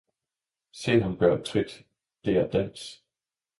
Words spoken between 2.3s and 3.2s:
er dans!